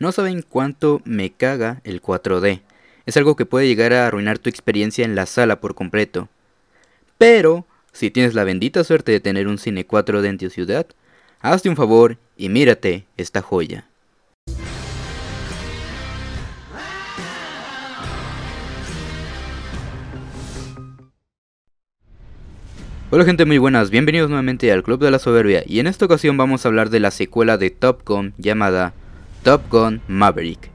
[0.00, 2.60] No saben cuánto me caga el 4D.
[3.04, 6.28] Es algo que puede llegar a arruinar tu experiencia en la sala por completo.
[7.18, 10.86] Pero, si tienes la bendita suerte de tener un cine 4D en tu ciudad,
[11.40, 13.88] hazte un favor y mírate esta joya.
[23.10, 26.36] Hola gente muy buenas, bienvenidos nuevamente al Club de la Soberbia y en esta ocasión
[26.36, 28.92] vamos a hablar de la secuela de Top Gun llamada
[29.48, 30.70] Top Gun Maverick.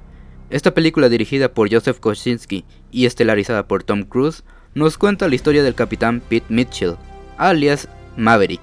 [0.50, 5.62] Esta película dirigida por Joseph Kosinski y estelarizada por Tom Cruise nos cuenta la historia
[5.62, 6.96] del capitán Pete Mitchell,
[7.38, 8.62] alias Maverick,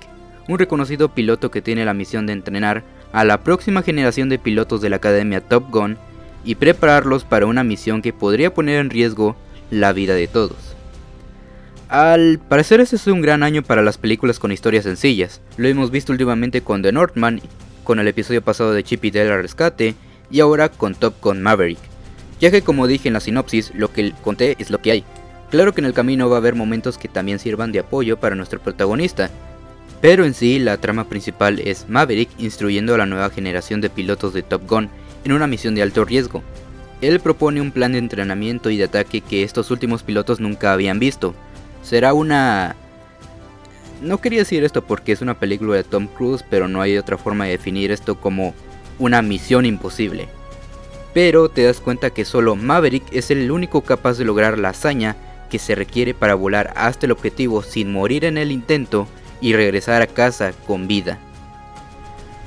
[0.48, 2.82] un reconocido piloto que tiene la misión de entrenar
[3.12, 5.96] a la próxima generación de pilotos de la Academia Top Gun
[6.44, 9.36] y prepararlos para una misión que podría poner en riesgo
[9.70, 10.74] la vida de todos.
[11.88, 15.40] Al parecer este es un gran año para las películas con historias sencillas.
[15.56, 17.40] Lo hemos visto últimamente con The Northman,
[17.90, 19.96] con el episodio pasado de Chip y Dale al rescate,
[20.30, 21.80] y ahora con Top Gun Maverick.
[22.40, 25.04] Ya que como dije en la sinopsis, lo que conté es lo que hay.
[25.50, 28.36] Claro que en el camino va a haber momentos que también sirvan de apoyo para
[28.36, 29.28] nuestro protagonista,
[30.00, 34.34] pero en sí la trama principal es Maverick instruyendo a la nueva generación de pilotos
[34.34, 34.88] de Top Gun
[35.24, 36.44] en una misión de alto riesgo.
[37.00, 41.00] Él propone un plan de entrenamiento y de ataque que estos últimos pilotos nunca habían
[41.00, 41.34] visto,
[41.82, 42.76] será una...
[44.00, 47.18] No quería decir esto porque es una película de Tom Cruise, pero no hay otra
[47.18, 48.54] forma de definir esto como
[48.98, 50.28] una misión imposible.
[51.12, 55.16] Pero te das cuenta que solo Maverick es el único capaz de lograr la hazaña
[55.50, 59.06] que se requiere para volar hasta el objetivo sin morir en el intento
[59.40, 61.18] y regresar a casa con vida.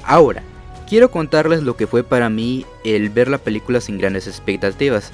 [0.04, 0.42] Ahora,
[0.88, 5.12] quiero contarles lo que fue para mí el ver la película sin grandes expectativas.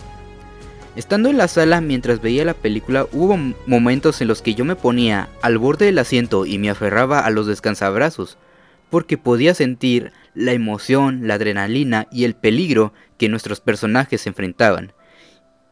[1.00, 4.76] Estando en la sala mientras veía la película hubo momentos en los que yo me
[4.76, 8.38] ponía al borde del asiento y me aferraba a los descansabrazos,
[8.90, 14.92] porque podía sentir la emoción, la adrenalina y el peligro que nuestros personajes se enfrentaban.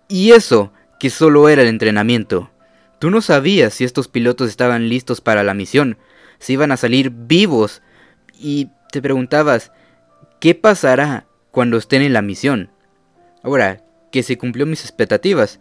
[0.08, 2.50] Y eso, que solo era el entrenamiento.
[2.98, 5.98] Tú no sabías si estos pilotos estaban listos para la misión,
[6.40, 7.82] si iban a salir vivos,
[8.40, 9.74] y te preguntabas,
[10.40, 12.72] ¿qué pasará cuando estén en la misión?
[13.44, 15.60] Ahora, que se cumplió mis expectativas.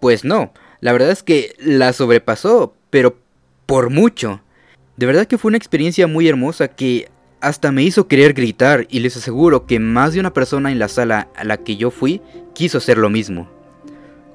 [0.00, 3.16] Pues no, la verdad es que la sobrepasó, pero
[3.66, 4.40] por mucho.
[4.96, 7.08] De verdad que fue una experiencia muy hermosa que
[7.40, 10.88] hasta me hizo querer gritar y les aseguro que más de una persona en la
[10.88, 12.20] sala a la que yo fui
[12.54, 13.48] quiso hacer lo mismo.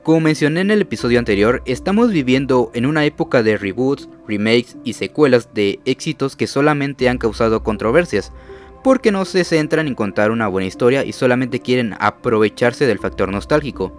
[0.04, 4.94] Como mencioné en el episodio anterior, estamos viviendo en una época de reboots, remakes y
[4.94, 8.32] secuelas de éxitos que solamente han causado controversias,
[8.86, 13.32] porque no se centran en contar una buena historia y solamente quieren aprovecharse del factor
[13.32, 13.92] nostálgico.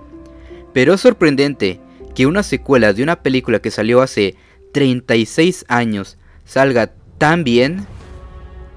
[0.72, 1.80] Pero es sorprendente
[2.14, 4.36] que una secuela de una película que salió hace
[4.72, 7.84] 36 años salga tan bien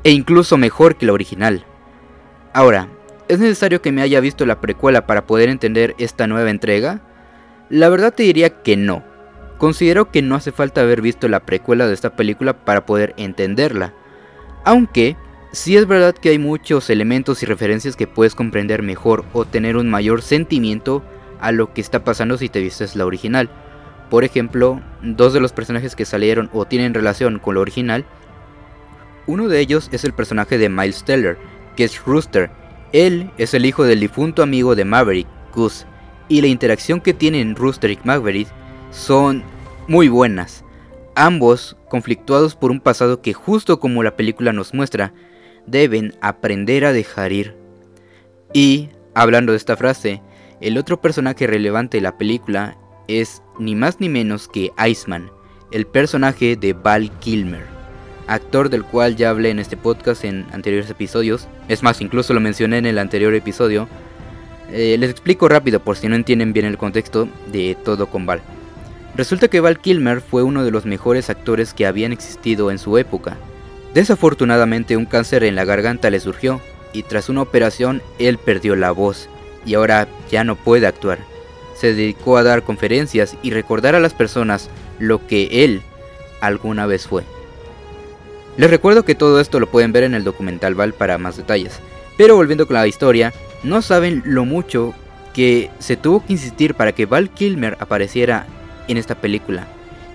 [0.03, 1.64] e incluso mejor que la original.
[2.53, 2.88] Ahora,
[3.28, 7.02] ¿es necesario que me haya visto la precuela para poder entender esta nueva entrega?
[7.69, 9.03] La verdad te diría que no.
[9.59, 13.94] Considero que no hace falta haber visto la precuela de esta película para poder entenderla.
[14.66, 15.16] Aunque
[15.52, 19.78] Sí es verdad que hay muchos elementos y referencias que puedes comprender mejor o tener
[19.78, 21.04] un mayor sentimiento
[21.42, 23.50] a lo que está pasando si te vistes la original.
[24.12, 28.06] Por ejemplo, dos de los personajes que salieron o tienen relación con la original,
[29.26, 31.38] uno de ellos es el personaje de Miles Teller,
[31.76, 32.52] que es Rooster.
[32.94, 35.88] Él es el hijo del difunto amigo de Maverick, Gus,
[36.28, 38.50] y la interacción que tienen Rooster y Maverick
[38.92, 39.44] son
[39.88, 40.64] muy buenas.
[41.16, 45.14] Ambos conflictuados por un pasado que justo como la película nos muestra,
[45.66, 47.56] deben aprender a dejar ir.
[48.53, 50.22] Y, hablando de esta frase,
[50.62, 52.78] el otro personaje relevante de la película
[53.08, 55.31] es ni más ni menos que Iceman,
[55.72, 57.64] el personaje de Val Kilmer,
[58.28, 62.40] actor del cual ya hablé en este podcast en anteriores episodios, es más, incluso lo
[62.40, 63.88] mencioné en el anterior episodio.
[64.72, 68.42] Eh, les explico rápido por si no entienden bien el contexto de todo con Val.
[69.16, 72.98] Resulta que Val Kilmer fue uno de los mejores actores que habían existido en su
[72.98, 73.38] época,
[73.94, 76.62] Desafortunadamente un cáncer en la garganta le surgió
[76.94, 79.30] y tras una operación él perdió la voz
[79.66, 81.19] y ahora ya no puede actuar.
[81.75, 84.69] Se dedicó a dar conferencias y recordar a las personas
[85.00, 85.81] lo que él
[86.42, 87.24] alguna vez fue.
[88.58, 91.80] Les recuerdo que todo esto lo pueden ver en el documental Val para más detalles,
[92.18, 94.94] pero volviendo con la historia, no saben lo mucho
[95.34, 98.46] que se tuvo que insistir para que Val Kilmer apareciera
[98.88, 99.68] en esta película.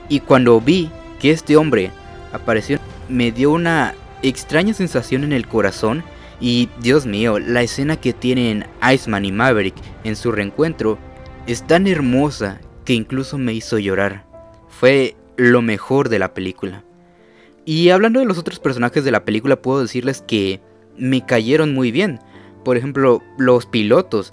[0.08, 0.90] Y cuando vi
[1.20, 1.90] que este hombre
[2.32, 2.78] apareció
[3.08, 6.02] me dio una extraña sensación en el corazón
[6.40, 10.98] y Dios mío, la escena que tienen Iceman y Maverick en su reencuentro
[11.46, 14.26] es tan hermosa que incluso me hizo llorar.
[14.68, 16.84] Fue lo mejor de la película.
[17.64, 20.60] Y hablando de los otros personajes de la película, puedo decirles que
[20.96, 22.20] me cayeron muy bien.
[22.64, 24.32] por ejemplo, los pilotos.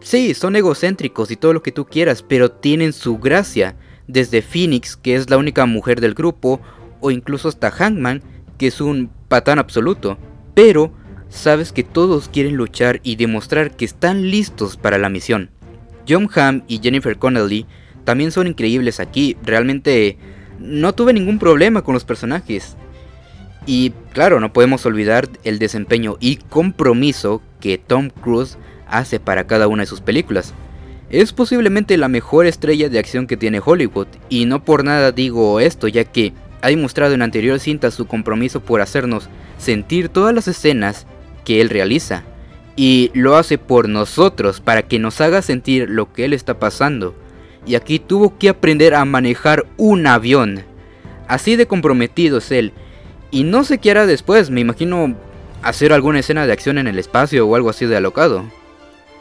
[0.00, 3.74] Sí, son egocéntricos y todo lo que tú quieras, pero tienen su gracia.
[4.06, 6.60] Desde Phoenix, que es la única mujer del grupo,
[7.04, 8.22] o incluso hasta Hangman,
[8.56, 10.16] que es un patán absoluto.
[10.54, 10.90] Pero
[11.28, 15.50] sabes que todos quieren luchar y demostrar que están listos para la misión.
[16.08, 17.66] John Hamm y Jennifer Connelly
[18.04, 20.16] también son increíbles aquí, realmente
[20.58, 22.74] no tuve ningún problema con los personajes.
[23.66, 28.56] Y claro, no podemos olvidar el desempeño y compromiso que Tom Cruise
[28.88, 30.54] hace para cada una de sus películas.
[31.10, 35.60] Es posiblemente la mejor estrella de acción que tiene Hollywood, y no por nada digo
[35.60, 36.32] esto, ya que
[36.64, 39.28] ha demostrado en anterior cinta su compromiso por hacernos
[39.58, 41.06] sentir todas las escenas
[41.44, 42.22] que él realiza.
[42.74, 47.14] Y lo hace por nosotros, para que nos haga sentir lo que él está pasando.
[47.66, 50.62] Y aquí tuvo que aprender a manejar un avión.
[51.28, 52.72] Así de comprometido es él.
[53.30, 55.14] Y no sé qué hará después, me imagino
[55.60, 58.42] hacer alguna escena de acción en el espacio o algo así de alocado.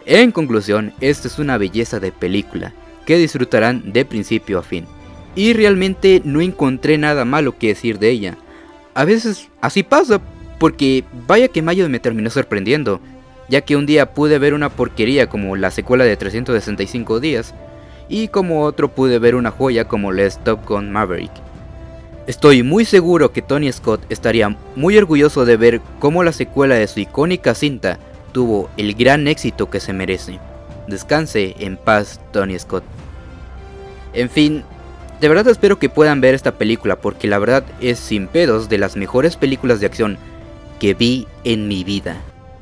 [0.06, 2.74] En conclusión, esta es una belleza de película,
[3.06, 4.86] que disfrutarán de principio a fin.
[5.36, 8.38] Y realmente no encontré nada malo que decir de ella.
[8.94, 10.22] A veces así pasa,
[10.60, 13.02] porque vaya que Mayo me terminó sorprendiendo,
[13.50, 17.54] ya que un día pude ver una porquería como la secuela de 365 días,
[18.10, 21.32] y como otro pude ver una joya como Les Top Gun Maverick.
[22.26, 26.88] Estoy muy seguro que Tony Scott estaría muy orgulloso de ver cómo la secuela de
[26.88, 28.00] su icónica cinta
[28.32, 30.40] tuvo el gran éxito que se merece.
[30.88, 32.84] Descanse en paz, Tony Scott.
[34.14, 34.64] En fin,
[35.24, 38.78] de verdad espero que puedan ver esta película porque la verdad es sin pedos de
[38.78, 40.18] las mejores películas de acción
[40.82, 42.18] que vi en mi vida.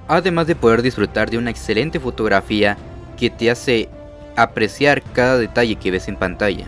[0.08, 2.78] Además de poder disfrutar de una excelente fotografía
[3.18, 3.90] que te hace
[4.36, 6.68] apreciar cada detalle que ves en pantalla.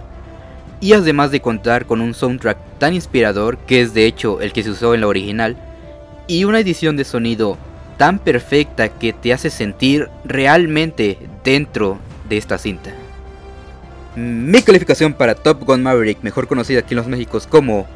[0.81, 4.63] Y además de contar con un soundtrack tan inspirador que es de hecho el que
[4.63, 5.57] se usó en la original,
[6.25, 7.56] y una edición de sonido
[7.98, 12.95] tan perfecta que te hace sentir realmente dentro de esta cinta.
[14.15, 17.88] Mi calificación para Top Gun Maverick, mejor conocida aquí en los Méxicos como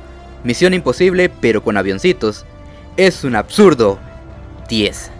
[0.44, 2.46] Misión Imposible pero con avioncitos,
[2.96, 4.00] es un absurdo
[4.70, 5.12] 10.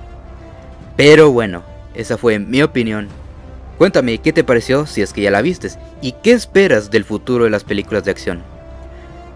[0.96, 1.64] Pero bueno,
[1.94, 3.10] esa fue mi opinión
[3.78, 7.44] Cuéntame qué te pareció si es que ya la vistes y qué esperas del futuro
[7.44, 8.42] de las películas de acción.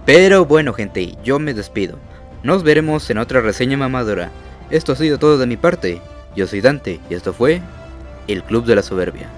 [0.06, 2.00] Pero bueno gente, yo me despido.
[2.42, 4.32] Nos veremos en otra reseña mamadora.
[4.72, 6.02] Esto ha sido todo de mi parte.
[6.36, 7.62] Yo soy Dante y esto fue
[8.28, 9.30] El Club de la Soberbia.